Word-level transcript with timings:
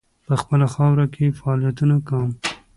په 0.25 0.33
خپله 0.41 0.65
خاوره 0.73 1.05
کې 1.13 1.35
فعالیتونه 1.39 1.95
کوم. 2.07 2.31